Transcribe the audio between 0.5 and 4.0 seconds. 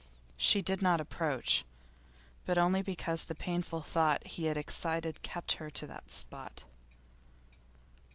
did not approach, but only because the painful